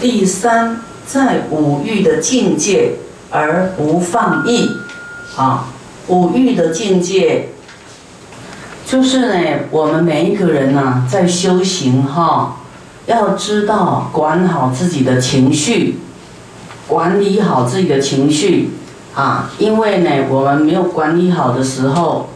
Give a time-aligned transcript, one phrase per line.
[0.00, 2.96] 第三，在五欲的境界
[3.30, 4.68] 而不放逸，
[5.36, 5.66] 啊，
[6.08, 7.48] 五欲的境界，
[8.86, 12.56] 就是呢，我们每一个人呢，在修行哈，
[13.06, 15.98] 要知道管好自己的情绪，
[16.86, 18.70] 管理好自己的情绪，
[19.14, 22.28] 啊，因为呢，我们没有管理好的时候，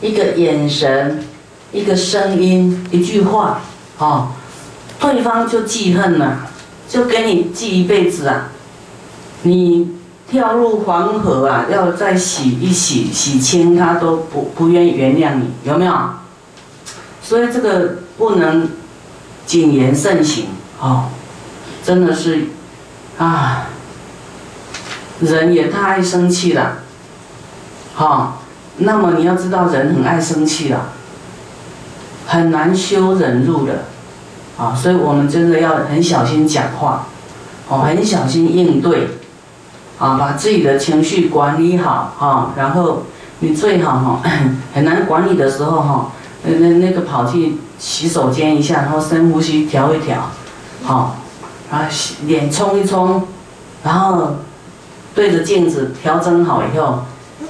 [0.00, 1.24] 一个眼神，
[1.72, 3.62] 一个声音，一句话，
[3.98, 4.28] 啊，
[5.00, 6.45] 对方就记恨了。
[6.88, 8.48] 就给你记一辈子啊！
[9.42, 9.96] 你
[10.28, 15.94] 跳入黄河啊，要再洗一洗、洗清，他都不不愿意原谅你，有没有？
[17.22, 18.70] 所以这个不能
[19.44, 20.46] 谨言慎行
[20.80, 21.06] 哦，
[21.84, 22.46] 真的是
[23.18, 23.66] 啊，
[25.20, 26.78] 人也太爱生气了，
[27.94, 28.42] 好，
[28.78, 30.92] 那么你要知道，人很爱生气了，
[32.26, 33.84] 很难修忍辱的。
[34.56, 37.06] 啊，所以我们真的要很小心讲话，
[37.68, 39.08] 哦，很小心应对，
[39.98, 43.02] 啊，把自己的情绪管理好，哈，然后
[43.40, 44.22] 你最好哈，
[44.72, 46.10] 很难管理的时候哈，
[46.44, 50.30] 那那那个跑去洗手间一下，然后深呼吸调一调，
[50.82, 51.16] 好，
[51.70, 51.86] 然后
[52.24, 53.24] 脸冲一冲，
[53.84, 54.36] 然后
[55.14, 57.00] 对着镜子调整好以后，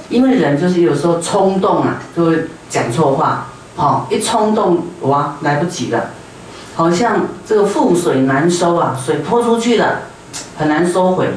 [0.09, 3.45] 因为人就是有时候冲动啊，就会讲错话，
[3.77, 6.09] 好，一冲动哇，来不及了。
[6.77, 10.01] 好像这个覆水难收啊，水泼出去了，
[10.59, 11.27] 很难收回。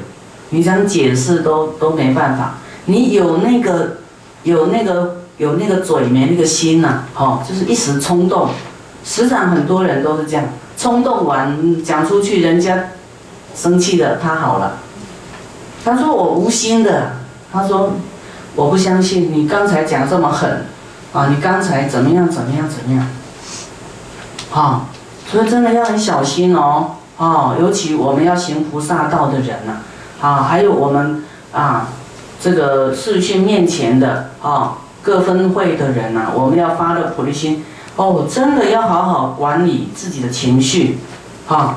[0.51, 2.57] 你想解释都都没办法。
[2.85, 3.97] 你有那个，
[4.43, 8.51] 有那个，有那个嘴没那个心呐，哦，就是一时冲动。
[9.03, 10.45] 时常很多人都是这样，
[10.77, 12.91] 冲动完讲出去，人家
[13.55, 14.77] 生气了，他好了。
[15.83, 17.13] 他说我无心的，
[17.51, 17.95] 他说
[18.55, 20.67] 我不相信你刚才讲这么狠，
[21.15, 23.07] 啊，你刚才怎么样怎么样怎么样，
[24.51, 24.90] 好。
[25.31, 29.77] 所以真的要很小心哦，哦，尤其我们要行菩萨道的人呐，
[30.21, 31.23] 啊，还有我们
[31.53, 31.87] 啊，
[32.41, 40.99] 这个视讯面前的啊，各分会的人呐，我们要发的菩提心，哦，真的要好好管理自己的情绪，
[41.47, 41.77] 啊，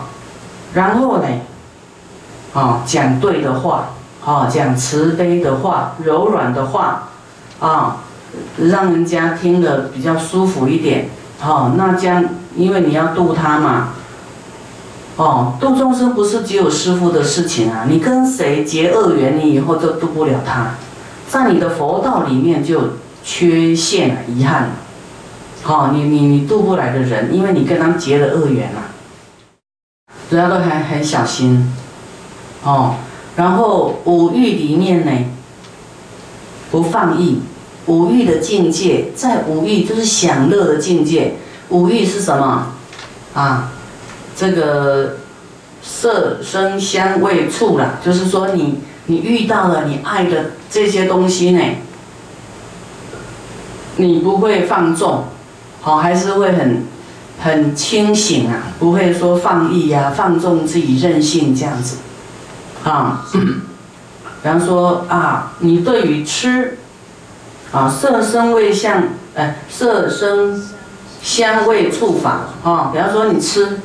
[0.74, 1.28] 然后呢，
[2.56, 3.90] 啊，讲对的话，
[4.26, 7.10] 啊，讲慈悲的话，柔软的话，
[7.60, 7.98] 啊，
[8.58, 12.26] 让人家听得比较舒服一点，好，那将。
[12.56, 13.90] 因为你要度他嘛，
[15.16, 17.86] 哦，度众生不是只有师父的事情啊！
[17.90, 20.76] 你跟谁结恶缘，你以后就度不了他，
[21.28, 22.94] 在你的佛道里面就
[23.24, 24.70] 缺陷了、遗憾了。
[25.64, 28.94] 好，你你你度不来的人，因为你跟他们结了恶缘啊，
[30.30, 31.74] 主要都很很小心，
[32.64, 32.96] 哦，
[33.36, 35.12] 然后五欲里面呢，
[36.70, 37.40] 不放逸，
[37.86, 41.36] 五欲的境界，在五欲就是享乐的境界。
[41.70, 42.68] 五欲是什么？
[43.34, 43.72] 啊，
[44.36, 45.16] 这个
[45.82, 51.62] 色、声、香、味、触啦，就是说你你遇到了你爱的这些东西呢，
[53.98, 55.24] 你不会放纵，
[55.82, 56.86] 好，还是会很
[57.42, 61.98] 很清醒啊，不会说放逸呀、放纵自己任性这样子，
[62.84, 66.78] 啊， 比方说啊，你对于吃，
[67.72, 70.64] 啊，色、声、味、相，哎，色、声。
[71.24, 73.80] 香味触法啊，比方说你吃，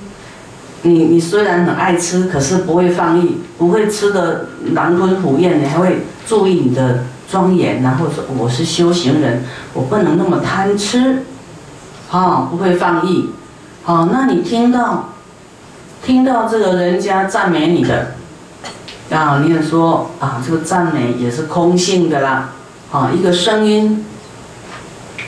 [0.82, 11.22] 你你虽然很爱吃，可是不会放逸，不会吃的狼吞虎咽，你还会注意你的庄严，然后说我是修行人，我不能那么贪吃，
[12.10, 13.31] 啊，不会放逸，
[13.84, 15.10] 好，那你听到
[16.04, 18.15] 听到这个人家赞美你的，
[19.10, 22.50] 啊，你也说啊，这个赞美也是空性的啦，
[22.91, 24.04] 啊，一个声音，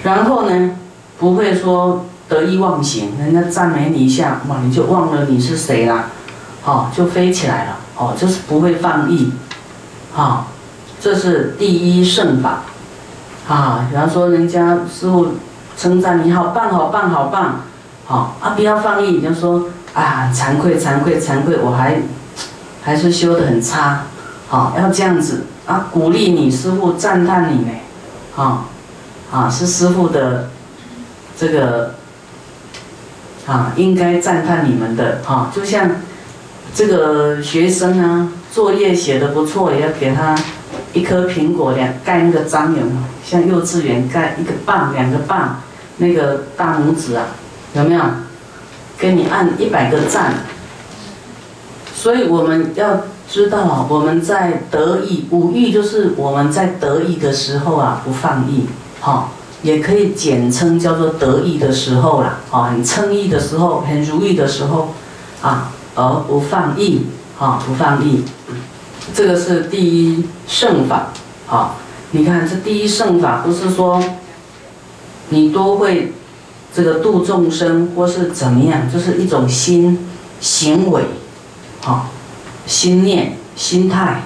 [0.02, 0.72] 然后呢？
[1.20, 6.06] 不会说得意忘形，人家赞美你一下，哇，你就忘了你是谁啦，
[6.62, 9.30] 好，就飞起来了，哦，就是不会放逸，
[10.14, 10.46] 好，
[10.98, 12.62] 这是第一圣法，
[13.46, 15.32] 啊，比方说人家师傅
[15.76, 17.60] 称赞你好棒好棒好棒，
[18.06, 22.00] 好啊，不要放逸，你就说啊，惭愧惭愧惭愧，我还
[22.82, 24.04] 还是修得很差，
[24.48, 27.72] 好，要这样子啊，鼓励你师傅赞叹你呢，
[28.36, 28.64] 啊，
[29.30, 30.48] 啊，是师傅的。
[31.40, 31.94] 这个
[33.46, 35.90] 啊，应该赞叹你们的哈，就像
[36.74, 40.36] 这个学生啊，作业写的不错，也要给他
[40.92, 42.98] 一颗苹果，两盖那个章，有没有？
[43.24, 45.62] 像幼稚园盖一个棒，两个棒，
[45.96, 47.28] 那个大拇指啊，
[47.72, 48.02] 有没有？
[48.98, 50.34] 给你按一百个赞。
[51.94, 58.66] 所以我们要知道啊，我们在得意五欲，就是我们在得意的时候啊，不放逸，
[59.00, 59.30] 哈。
[59.62, 64.94] 也可以简称叫做得意的时候啦，啊，很称意的时候，很如意的时候，
[65.42, 67.06] 啊，而不放逸，
[67.38, 68.24] 啊，不放逸。
[69.12, 71.08] 这个是第一圣法，
[71.48, 71.74] 啊，
[72.12, 74.02] 你看这第一圣法不是说
[75.30, 76.12] 你都会
[76.72, 80.08] 这个度众生或是怎么样，就是一种心
[80.40, 81.02] 行为，
[81.84, 82.08] 啊，
[82.66, 84.22] 心念心态，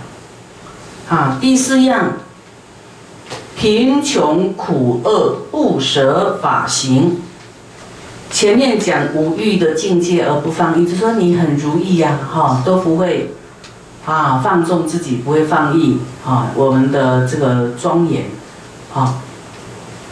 [1.08, 2.12] 啊，第四样，
[3.64, 7.16] 贫穷苦厄不舍法行。
[8.30, 13.32] 前面讲无欲的境界而不放逸，就说你很如意呀，哈，都不会。
[14.04, 15.96] 啊，放纵自己不会放逸
[16.26, 18.26] 啊，我们的这个庄严，
[18.92, 19.14] 啊，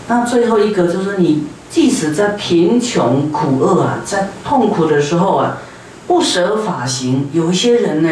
[0.08, 5.58] 那最后一个就是你，即使在贫穷苦厄啊，在痛苦的时候啊，
[6.06, 7.28] 不舍法行。
[7.34, 8.08] 有一些人呢，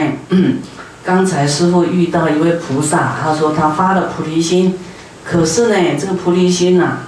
[1.03, 4.79] 刚才师傅遇到一位菩萨，他说他发了菩提心，
[5.25, 6.99] 可是呢，这个菩提心呐，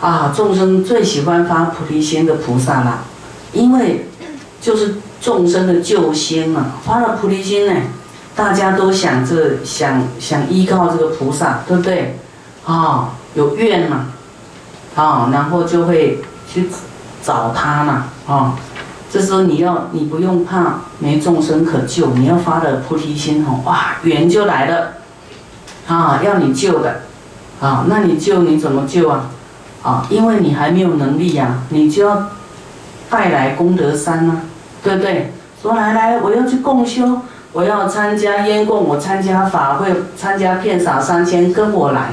[0.00, 3.04] 啊，众生最喜欢发菩提心的菩萨啦，
[3.52, 4.08] 因为
[4.60, 4.96] 就是。
[5.20, 7.80] 众生的救心嘛，发了菩提心呢，
[8.36, 12.18] 大家都想着想想依靠这个菩萨，对不对？
[12.66, 14.08] 啊，有愿嘛，
[14.94, 16.22] 啊，然后就会
[16.52, 16.68] 去
[17.22, 18.58] 找他嘛，啊，
[19.10, 24.92] 这时候你要你不用怕没众生可救，你要发的菩提心哦，哇，缘就来了，
[25.88, 27.03] 啊，要你救的，
[27.60, 29.30] 啊，那你救你怎么救啊？
[29.82, 32.28] 啊，因为你还没有能力呀，你就要
[33.08, 34.40] 带来功德山啊。
[34.84, 35.32] 对不对？
[35.62, 37.22] 说来来，我要去共修，
[37.54, 42.12] 我要参加烟供，我参加法会，参加片洒三千，跟我来。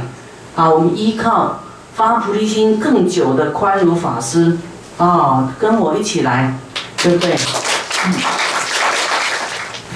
[0.55, 1.59] 啊，我们依靠
[1.93, 4.57] 发菩提心更久的宽如法师，
[4.97, 6.53] 啊，跟我一起来，
[7.03, 7.35] 对不对？
[8.05, 8.13] 嗯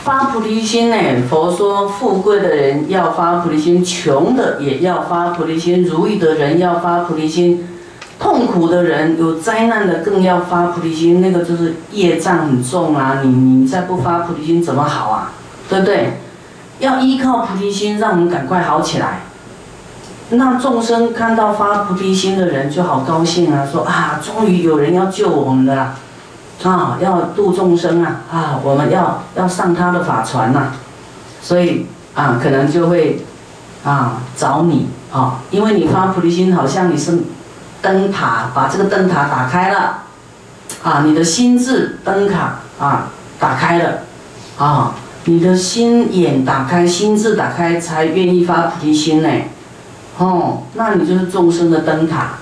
[0.06, 0.96] 发菩提心呢？
[1.28, 7.68] 佛说，富贵的人要发菩提心，穷的也要发菩提心，如意的人要发菩提心。
[8.20, 13.22] 痛苦的人，有灾难的更要发菩提心，那个就是业障很重啊！
[13.24, 15.32] 你你再不发菩提心怎么好啊？
[15.68, 16.20] 对不对？
[16.78, 19.22] 要依靠菩提心，让我们赶快好起来。
[20.30, 25.96] 那众生看到发菩提心的人就好高兴啊，说啊，终于有人要救我们的啦，
[26.64, 30.72] 啊，要度众生啊，啊，我们要要上他的法船呐，
[31.42, 33.26] 所以啊，可能就会
[33.84, 37.20] 啊找你啊，因为你发菩提心，好像你是。
[37.82, 39.98] 灯塔把这个灯塔打开了，
[40.82, 43.10] 啊，你的心智灯塔啊
[43.40, 44.00] 打开了，
[44.58, 49.30] 啊，你的心眼打开，心智打开，才愿意发菩提心呢，
[50.18, 52.40] 哦，那你就是众生的灯塔，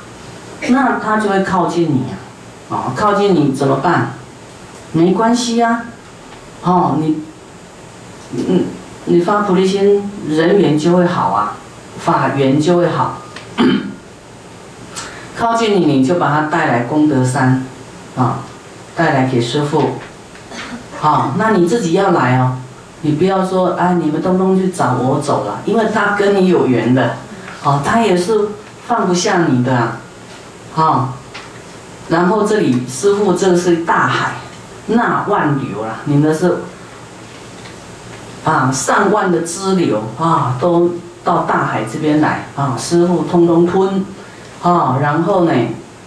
[0.70, 2.16] 那他就会靠近你啊，
[2.96, 4.14] 靠近你怎么办？
[4.92, 5.86] 没关系呀，
[6.62, 7.24] 哦，你，
[8.48, 8.66] 嗯，
[9.06, 11.56] 你发菩提心，人缘就会好啊，
[11.98, 13.18] 法缘就会好。
[15.36, 17.66] 靠近你，你就把他带来功德山，
[18.16, 18.40] 啊，
[18.96, 19.82] 带来给师傅，
[21.00, 22.58] 好，那你自己要来哦，
[23.02, 27.16] 你不要说啊，你们东东去找我走了，因为他跟你有缘的，
[27.64, 28.50] 哦，他也是
[28.88, 29.98] 放不下你的，
[30.74, 31.16] 好，
[32.10, 34.34] 然后这里师傅这是大海，
[34.88, 36.58] 那万流了，你们是
[38.44, 40.92] 啊上万的支流啊，都
[41.24, 44.06] 到大海这边来啊，师傅通通吞。
[44.62, 45.52] 啊，然后呢，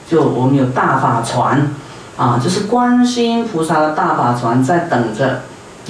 [0.08, 1.70] 就我们有大法船，
[2.16, 5.42] 啊，就是观世音菩萨的大法船在等着，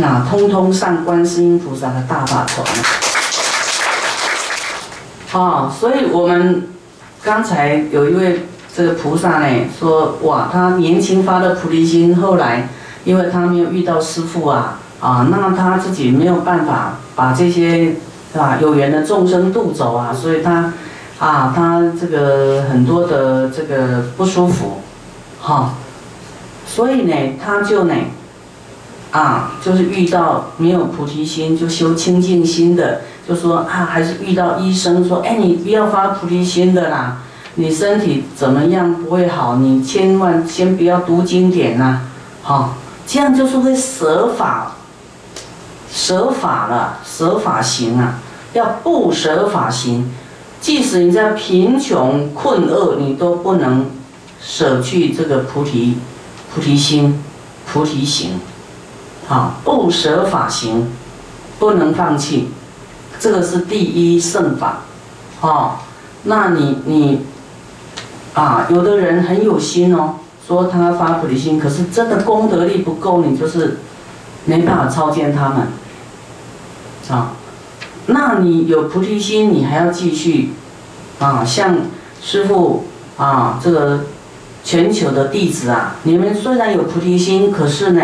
[0.04, 2.66] 啊，通通上观世音菩萨的大法船。
[5.40, 6.70] 啊，所以我们
[7.22, 12.68] 刚才有一位这个菩萨呢，说哇，他年轻发的菩提心，后来
[13.04, 17.94] 因为他没有遇到师父啊，啊，那他自己没有办法把这些
[18.36, 20.72] 啊有缘的众生渡走啊，所以他。
[21.18, 24.82] 啊，他这个很多的这个不舒服，
[25.40, 25.72] 哈，
[26.66, 27.94] 所以呢，他就呢，
[29.12, 37.22] 啊，就是遇到没有菩提心就修清净心的，就说啊，还是遇到医生说，哎，你不要发菩提心的啦，
[37.58, 42.02] 你身体怎么样不会好，你千万先不要读经典呐，
[42.42, 42.74] 好，
[43.06, 44.76] 这样就是会舍法，
[45.90, 48.18] 舍法了，舍法行啊，
[48.52, 50.12] 要不舍法行。
[50.60, 53.86] 即使你在贫穷困厄，你都不能
[54.40, 55.96] 舍去这个菩提
[56.54, 57.22] 菩提心、
[57.72, 58.40] 菩提行，
[59.26, 60.90] 好不舍法行，
[61.58, 62.48] 不能放弃，
[63.18, 64.80] 这个是第一圣法，
[65.40, 65.76] 哦，
[66.24, 67.20] 那你你
[68.36, 70.16] 啊，有的人很有心哦，
[70.46, 73.78] 说他发菩提心，可是真的功德力不够，你就是
[74.44, 75.66] 没办法超见他们，
[77.08, 77.32] 啊。
[78.08, 80.50] 那你有菩提心，你还要继续，
[81.18, 81.76] 啊，像
[82.22, 82.84] 师父
[83.16, 84.00] 啊，这个
[84.62, 88.02] 全球的弟子啊，你们虽然有菩提心，可是呢，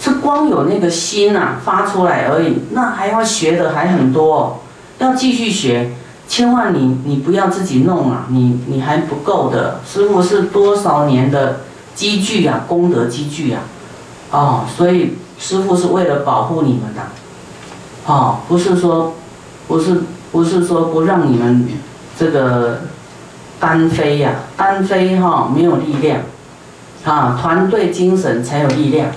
[0.00, 4.62] 是光有那个心呐发出来而已，那还要学的还很多，
[5.00, 5.90] 要继续学。
[6.30, 9.80] 千万你你不要自己弄啊，你你还不够的。
[9.84, 11.62] 师傅是多少年的
[11.96, 13.62] 积聚啊，功德积聚啊，
[14.30, 17.02] 哦，所以师傅是为了保护你们的，
[18.06, 19.14] 哦，不是说，
[19.66, 21.66] 不是不是说不让你们
[22.16, 22.82] 这个
[23.58, 26.20] 单飞呀，单飞哈没有力量，
[27.04, 29.10] 啊，团队精神才有力量。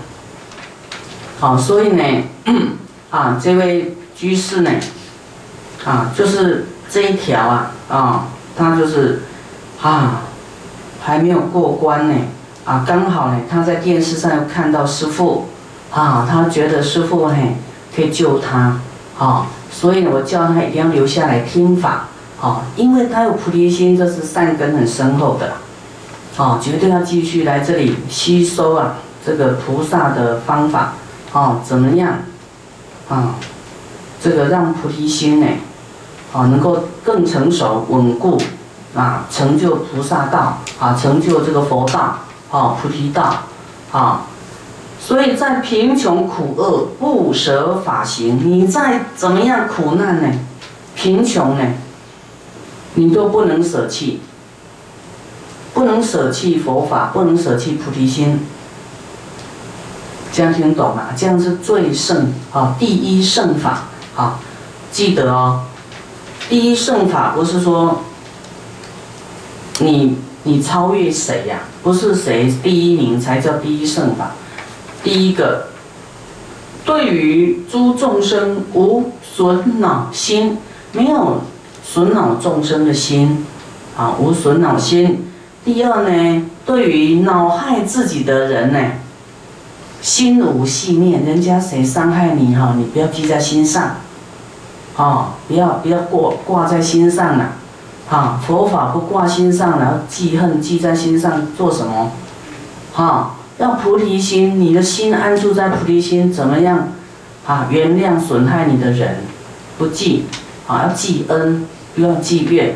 [1.40, 2.04] 好，所以呢，
[3.12, 4.72] 啊，这位居士呢，
[5.86, 9.24] 啊，就是这一条啊，啊，他就是，
[9.82, 10.22] 啊，
[11.02, 12.14] 还没有过关呢，
[12.66, 15.48] 啊，刚好呢，他在电视上又看到师傅，
[15.92, 17.56] 啊，他觉得师傅嘿
[17.96, 18.80] 可以救他，
[19.18, 22.10] 啊，所以我叫他一定要留下来听法，
[22.40, 25.54] 啊，因为他有菩提心，这是善根很深厚的，
[26.38, 30.94] 啊，绝对要继续来这里吸收啊，这个菩萨的方法。
[31.32, 32.20] 哦，怎么样？
[33.10, 33.34] 啊，
[34.22, 35.48] 这个让菩提心呢，
[36.34, 38.42] 啊，能够更成熟稳固，
[38.96, 42.18] 啊，成就菩萨道，啊，成就这个佛道，
[42.52, 43.44] 啊，菩提道，
[43.92, 44.24] 啊，
[45.00, 50.40] 所以在贫穷苦厄不舍法行，你再怎么样苦难呢，
[50.96, 51.66] 贫穷呢，
[52.96, 54.22] 你都不能舍弃，
[55.76, 58.48] 不能舍弃佛法，不能舍弃菩提心。
[60.32, 61.10] 这样听懂吗？
[61.16, 63.84] 这样是最胜啊，第一胜法
[64.16, 64.40] 啊，
[64.92, 65.66] 记得哦。
[66.50, 68.02] 第一圣法不是说
[69.80, 71.62] 你你超越谁呀？
[71.82, 74.32] 不是谁第一名才叫第一圣法。
[75.04, 75.68] 第一个，
[76.86, 80.58] 对于诸众生无损恼心，
[80.92, 81.42] 没有
[81.84, 83.46] 损恼众生的心
[83.98, 85.28] 啊，无损恼心。
[85.66, 88.80] 第二呢，对于恼害自己的人呢？
[90.02, 93.98] 心无细念，人家谁伤害你哈，你不要记在心上，
[94.96, 97.54] 哦，不要不要挂挂在心上了，
[98.10, 102.12] 啊，佛法不挂心上了，记恨记在心上做什么？
[102.94, 106.90] 哈，要菩提心，你的心安住在菩提心，怎么样？
[107.46, 109.18] 啊，原谅损害你的人，
[109.78, 110.26] 不记，
[110.68, 112.76] 啊，要记恩，不要记怨，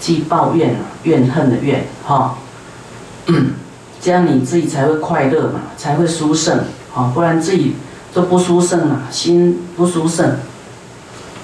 [0.00, 2.36] 记抱怨怨恨的怨，哈。
[4.00, 6.58] 这样你自己才会快乐嘛，才会殊胜
[6.92, 7.12] 啊！
[7.14, 7.76] 不然自己
[8.12, 10.38] 都不殊胜啊，心不殊胜。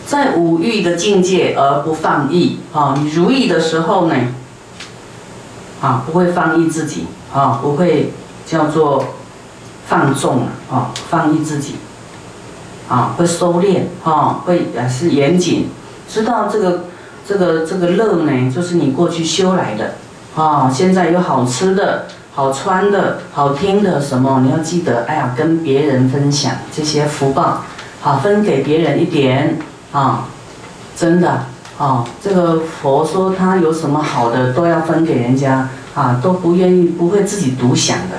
[0.08, 2.96] 在五欲的境界而不放逸啊！
[2.98, 4.14] 你如意的时候呢，
[5.82, 8.14] 啊，不会放逸自己啊，不会
[8.46, 9.04] 叫做
[9.86, 11.74] 放纵啊，放逸自己
[12.88, 15.68] 啊，会收敛啊，会啊是严谨，
[16.08, 16.84] 知道这个
[17.28, 19.96] 这个这个乐呢，就是你过去修来的
[20.34, 22.06] 啊，现在有好吃的。
[22.34, 24.42] 好穿的、好听的什么？
[24.44, 27.64] 你要记得，哎呀，跟别人分享这些福报，
[28.00, 29.58] 好分给别人一点
[29.92, 30.26] 啊！
[30.96, 31.44] 真的
[31.78, 38.16] 啊，这个佛说他有什么好的都要分给人家啊，都不愿意不会自己独享的，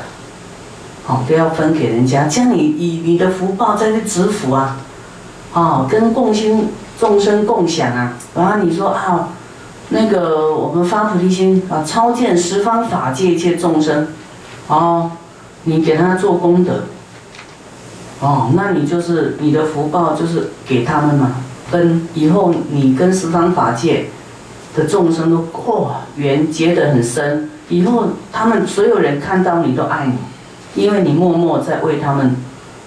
[1.08, 4.78] 哦都要分给人家，这样你以你的福报在这植福啊，
[5.54, 9.30] 啊，跟共心众生共享啊，然后你说啊。
[9.92, 14.10] 那个我们发菩提心啊，超见十方法界一切众生，
[14.68, 15.10] 哦，
[15.64, 16.84] 你给他做功德，
[18.20, 21.38] 哦，那你就是你的福报就是给他们嘛，
[21.72, 24.08] 跟以后你跟十方法界
[24.76, 25.38] 的众生都
[25.72, 32.36] 哇缘结得很深，以后他们所有人看到你都爱你，因为你默默在为他们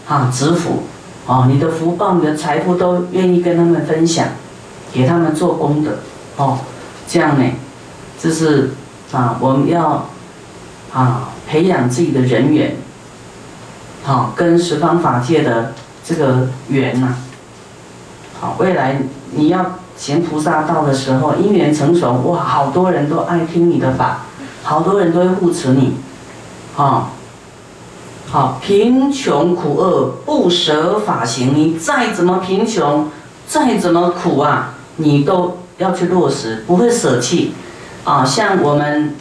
[0.08, 0.84] 啊植福，
[1.26, 4.26] 哦，你的福报、你的财富都愿意跟他们分享，
[4.92, 5.98] 给他们做功德，
[6.36, 6.58] 哦。
[7.08, 7.44] 这样呢，
[8.18, 8.70] 就是
[9.10, 10.08] 啊，我们要
[10.92, 12.76] 啊培养自己的人缘，
[14.02, 17.14] 好跟十方法界的这个缘呐，
[18.42, 18.98] 好未来
[19.30, 24.26] 你要行菩萨道的时候，因缘成熟，哇，好多人都爱听你的法，
[24.64, 25.94] 好多人都会护持你，
[26.76, 27.10] 啊，
[28.28, 33.08] 好贫穷苦厄不舍法行，你再怎么贫穷，
[33.46, 35.58] 再怎么苦啊，你都。
[35.78, 37.54] 要去落实，不会舍弃，
[38.04, 39.16] 啊，像我们，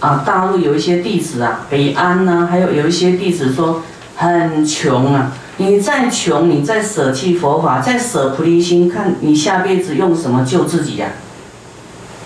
[0.00, 3.80] 啊，大陆有一些弟子啊，北安呐，还有有一些弟子说
[4.16, 11.08] 很穷啊，你再穷，你再舍弃佛法，再舍菩提心，看你下辈子用什么救自己呀？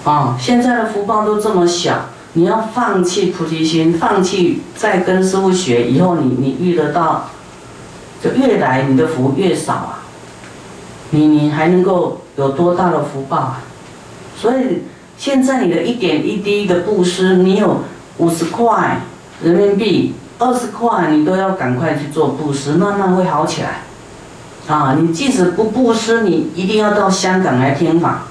[0.04, 7.30] 啊，现在的福报都这么小，你要放弃菩提心，放弃再跟师傅学，以后你你遇得到，
[8.22, 9.98] 就越来你的福越少啊，
[11.10, 12.20] 你你还能够。
[12.36, 13.62] 有多大的福报啊！
[14.36, 14.82] 所以
[15.16, 17.82] 现在你的一点一滴的布施，你有
[18.18, 19.02] 五十块
[19.40, 23.82] 人民币二十块你都要赶快去做布施，慢慢会好起来。
[24.66, 28.22] 啊，你即使不布施，你一定要到香港来听法。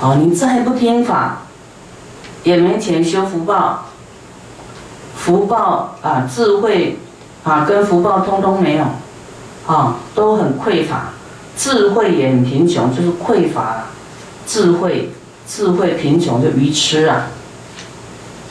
[0.00, 1.42] 啊，你再不听法，
[2.42, 3.86] 也没钱修福报。
[5.16, 6.98] 福报啊，智慧
[7.42, 8.84] 啊，跟福报通通没有，
[9.66, 11.10] 啊，都很匮乏。
[11.56, 13.84] 智慧也很贫穷，就是匮乏。
[14.46, 15.12] 智慧，
[15.46, 17.26] 智慧贫穷就愚痴啊。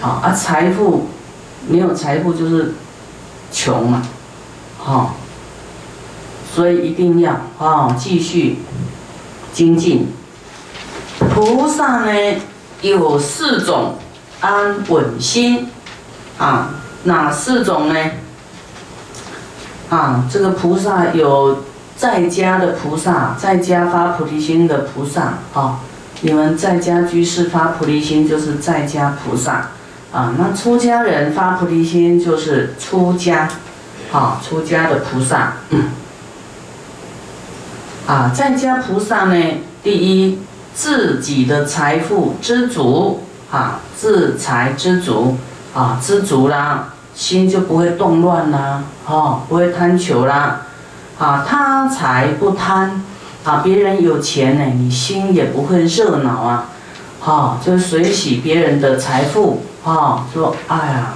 [0.02, 1.08] 啊啊，财富
[1.68, 2.74] 没有财富就是
[3.52, 4.02] 穷嘛，
[4.78, 5.16] 好。
[6.54, 8.60] 所以一定要啊，继续
[9.52, 10.08] 精进。
[11.34, 12.42] 菩萨呢
[12.82, 13.96] 有四种
[14.40, 15.68] 安稳心
[16.38, 18.12] 啊，哪四种呢？
[19.90, 21.64] 啊，这个菩萨有
[21.96, 25.80] 在家的菩萨，在家发菩提心的菩萨啊。
[26.22, 29.70] 你们在家居士发菩提心就是在家菩萨
[30.14, 33.50] 啊，那出家人发菩提心就是出家，
[34.12, 35.54] 啊，出家的菩萨。
[38.06, 39.44] 啊，在家菩萨呢，
[39.82, 40.38] 第一，
[40.76, 45.38] 自己的财富知足，啊，自财知足，
[45.74, 50.68] 啊，知足啦，心就不会动乱啦，哦，不会贪求啦，
[51.18, 53.04] 啊，他财不贪，
[53.46, 56.70] 啊，别人有钱呢，你心也不会热闹啊，
[57.20, 61.14] 哈，就随喜别人的财富，哦，说，哎呀。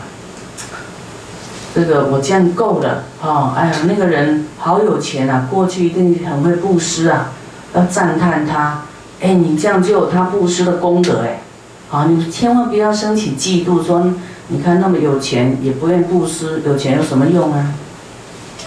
[1.76, 7.30] 这个我这样够了哦，哎呀，那个人好有钱啊，过去一定很会布施啊，
[7.76, 8.82] 要赞叹他。
[9.22, 11.42] 哎，你这样就有他布施的功德哎，
[11.90, 14.12] 好，你千万不要升起嫉妒，说
[14.48, 17.74] 你看那么有钱也不愿布施，有钱有什么用啊？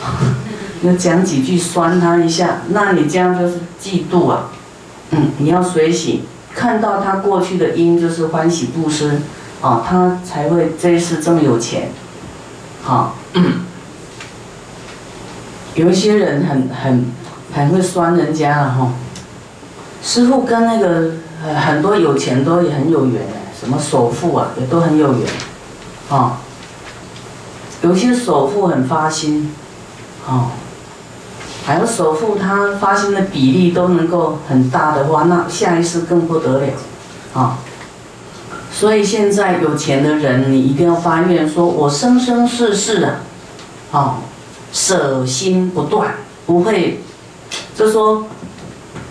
[0.84, 4.50] 要讲几句酸他一下，那你这样就是嫉妒啊。
[5.10, 6.22] 嗯，你要随喜，
[6.54, 9.20] 看到他过去的因就是欢喜布施，
[9.60, 11.90] 啊，他才会这一世这么有钱。
[12.82, 13.14] 好，
[15.74, 17.12] 有一些人很很
[17.52, 18.92] 很会酸人家了哈。
[20.02, 21.12] 师傅跟那个
[21.60, 23.22] 很多有钱都也很有缘
[23.60, 25.28] 什么首富啊也都很有缘，
[26.08, 26.38] 啊，
[27.82, 29.54] 有些首富很发心，
[30.26, 30.52] 啊，
[31.66, 36.66] 还有首富他发心的比例都能够很大的话，那下一世更不得了，
[37.34, 37.58] 啊。
[38.80, 43.20] 所以现在有钱的人，你一定要发愿，说我生生世世啊，
[43.90, 44.14] 哦，
[44.72, 46.14] 舍心不断，
[46.46, 46.98] 不会，
[47.76, 48.26] 就说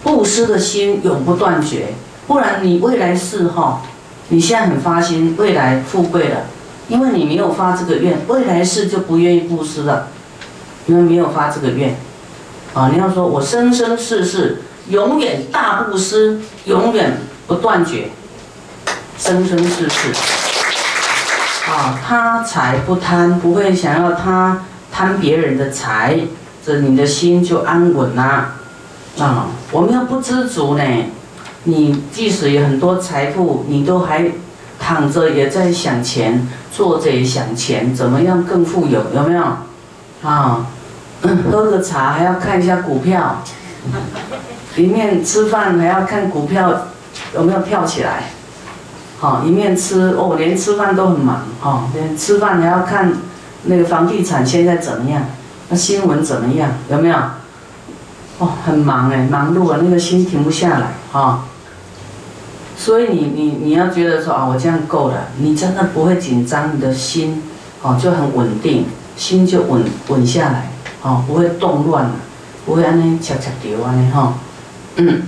[0.02, 1.94] 布施的心永不断绝，
[2.26, 3.84] 不然你未来世哈，
[4.30, 6.48] 你现在很发心，未来富贵了，
[6.88, 10.08] 因为你没有发这个愿，未来世就不愿意布施了，
[10.88, 11.96] 因为没有发这个愿，
[12.74, 18.10] 啊，你要说我生生世世永远大布施，永远不断绝。
[19.20, 20.12] 生生世世，
[21.70, 26.18] 啊，他财不贪，不会想要他贪别人的财，
[26.66, 28.56] 这你的心就安稳啦。
[29.20, 30.84] 啊，我们要不知足呢，
[31.66, 34.32] 你即使有很多财富，你都还
[34.80, 39.04] 躺着也在想钱，坐着也想钱，怎么样更富有？
[39.14, 39.44] 有没有？
[40.24, 40.66] 啊，
[41.52, 43.44] 喝个茶还要看一下股票，
[44.78, 46.88] 里面吃饭还要看股票
[47.36, 48.24] 有没有跳起来。
[49.20, 53.12] 好，一面吃哦，连吃饭都很忙哈，连吃饭还要看
[53.64, 55.26] 那个房地产现在怎么样，
[55.68, 57.18] 那新闻怎么样，有没有？
[58.38, 61.44] 哦，很忙哎，忙碌啊，那个心停不下来哈。
[62.78, 67.44] 所以你你你要觉得说啊，我这样够了，你真的不会紧张，你的心
[67.82, 68.86] 哦就很稳定，
[69.18, 72.12] 心就稳稳下来，哦不会动乱了，
[72.66, 74.36] 不会安尼恰恰掉安尼哈。
[74.96, 75.24] 嗯，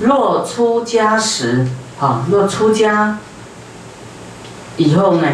[0.00, 1.66] 若出家时。
[1.96, 3.18] 好，若出家
[4.76, 5.28] 以后呢，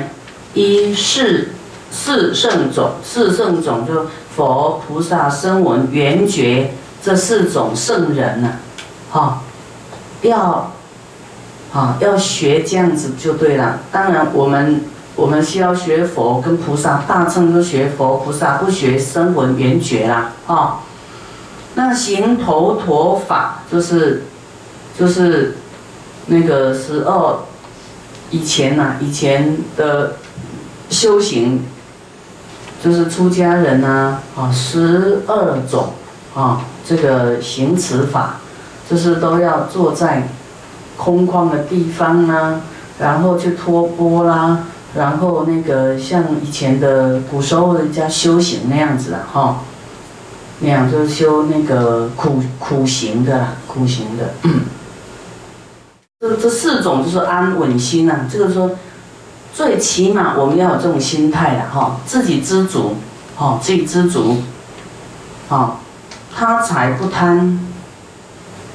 [0.53, 1.49] 一四
[1.91, 8.53] 四圣种，四圣种就佛菩萨声闻缘觉这四种圣人呢，
[9.11, 9.43] 哈，
[10.21, 10.71] 要，
[11.73, 13.79] 啊要学这样子就对了。
[13.91, 14.85] 当然我们
[15.17, 20.81] 我们需要学佛跟菩萨，大乘都学佛菩萨，不学声闻缘觉啦，啊，
[21.75, 24.25] 那行头陀法就是
[24.99, 25.57] 就是。
[26.33, 27.39] 那个十二
[28.31, 30.13] 以前呐，以前的
[30.89, 31.65] 修行
[32.83, 35.95] 就是出家人呐，啊，十二种
[36.33, 38.37] 啊，这个行持法，
[38.89, 40.29] 就是都要坐在
[40.97, 42.61] 空旷的地方啊，
[43.01, 49.63] 然后去托钵啦，然后那个像以前的古时候人家修行那样子的哈，
[50.61, 54.51] 那样就是修那个苦苦行的苦行的。
[56.21, 58.73] 这这四种就是安稳心呐，这个说，
[59.55, 62.97] 最起码我们要有这种心态的哈，自己知足，
[63.37, 64.37] 哈，自己知足，
[65.49, 65.81] 好，
[66.31, 67.67] 他财不贪，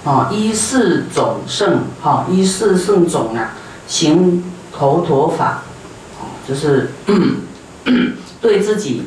[0.04, 3.52] 啊，一世种胜，哈，一世胜种啊，
[3.88, 4.44] 行
[4.76, 5.62] 头陀法，
[6.48, 6.94] 就是
[8.42, 9.04] 对自己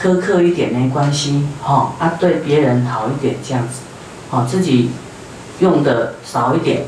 [0.00, 3.80] 苛刻一点没关系，哈，啊，对别人好一点这样子，
[4.30, 4.88] 好，自己
[5.58, 6.86] 用的少一点。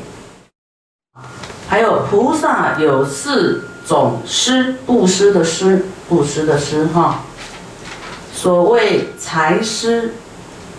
[1.67, 7.19] 还有菩萨有四种施，布施的施，布施的施哈。
[8.33, 10.13] 所谓财施，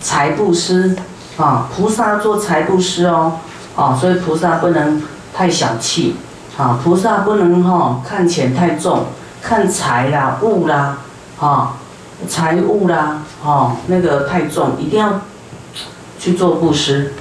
[0.01, 0.95] 财布施
[1.37, 3.33] 啊，菩萨做财布施哦，
[3.75, 5.01] 啊，所以菩萨不能
[5.33, 6.15] 太小气，
[6.57, 9.05] 啊，菩萨不能哈看钱太重，
[9.41, 10.97] 看财啦、物啦，
[11.39, 11.73] 啊，
[12.27, 15.21] 财物啦，啊，那个太重，一定要
[16.17, 17.13] 去做布施。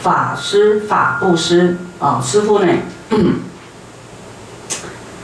[0.00, 2.72] 法师法布施啊，师傅呢？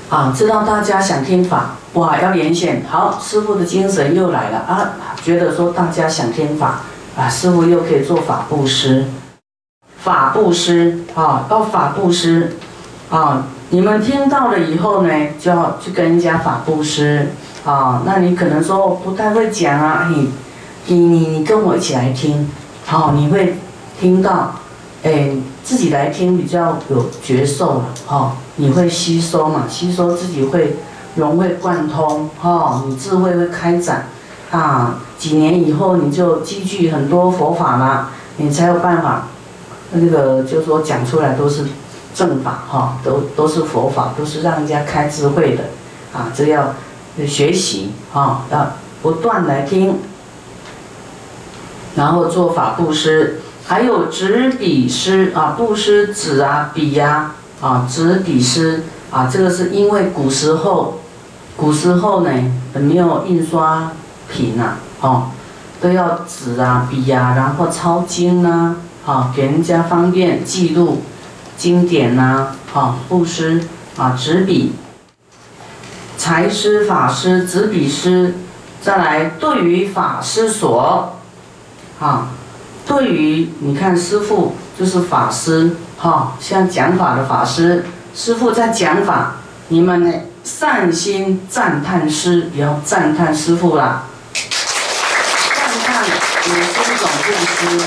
[0.09, 2.85] 啊，知道大家想听法，哇，要连线。
[2.89, 4.93] 好，师傅的精神又来了啊，
[5.25, 6.81] 觉得说大家想听法
[7.17, 9.07] 啊，师傅又可以做法布施，
[9.99, 12.57] 法布施啊，到法布施
[13.11, 13.47] 啊。
[13.71, 17.31] 你们听到了以后呢，就要去跟人家法布施
[17.65, 18.03] 啊。
[18.05, 20.31] 那你可能说不太会讲啊，你
[20.89, 22.51] 你你跟我一起来听，
[22.85, 23.57] 好，你会
[23.99, 24.55] 听到。
[25.03, 25.31] 哎，
[25.65, 29.65] 自己来听比较有觉受了哈，你会吸收嘛？
[29.69, 30.77] 吸收自己会
[31.17, 34.07] 融会贯通哈，你智慧会开展
[34.53, 35.01] 啊。
[35.19, 39.27] 几年以后你就积聚很多佛法啦，你才有办法，
[39.91, 41.65] 那个就说讲出来都是
[42.15, 45.65] 正法哈，都都是佛法，都是让人家开智慧的
[46.12, 46.31] 啊。
[46.33, 46.75] 这要
[47.27, 49.99] 学习啊，要不断来听，
[51.97, 53.42] 然后做法布施。
[53.73, 57.33] 还有执笔诗啊，布施纸啊、笔呀
[57.63, 61.01] 啊，执笔诗啊，这个是因为古时候，
[61.57, 62.31] 古时候呢
[62.75, 63.93] 没有印刷
[64.31, 65.31] 品呐，哦，
[65.81, 71.01] 都要纸啊、笔呀，然后抄经呐，啊，给人家方便记录
[71.57, 73.65] 经典呐，啊，布施
[73.97, 74.75] 啊，执笔，
[76.19, 78.35] 财师、法师、执笔师，
[78.83, 81.15] 再来对于法师所，
[81.99, 82.29] 啊。
[82.87, 89.37] 对于你看，师傅就是法师，哈，像讲法的法师，师傅在讲法，
[89.68, 94.05] 你们呢善心赞叹师，也要赞叹师傅啦。
[94.35, 97.81] 赞叹也是一种布施，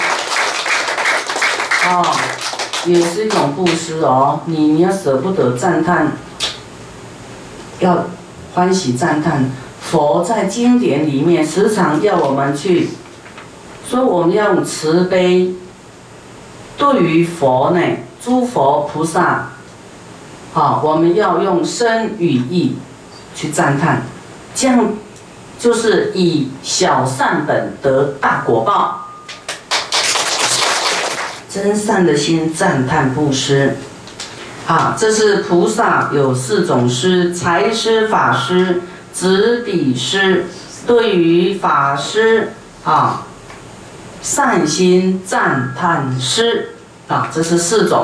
[1.90, 2.16] 哦，
[2.86, 4.40] 也是一种布施哦。
[4.46, 6.14] 你你要舍不得赞叹，
[7.80, 8.06] 要
[8.54, 9.52] 欢喜赞叹。
[9.82, 12.90] 佛在经典里面时常要我们去。
[13.88, 15.54] 所以我们要用慈悲，
[16.76, 17.80] 对于佛呢，
[18.24, 19.50] 诸佛菩萨，
[20.54, 22.78] 好，我们要用身语意
[23.36, 24.02] 去赞叹，
[24.56, 24.94] 这样
[25.60, 29.08] 就是以小善本得大果报，
[31.48, 33.78] 真善的心赞叹布施，
[34.66, 38.82] 好，这是菩萨有四种施：财施、法施、
[39.14, 40.48] 执笔施。
[40.88, 42.52] 对于法师，
[42.84, 43.22] 啊。
[44.26, 46.70] 善心赞叹师
[47.08, 48.04] 啊，这是四种。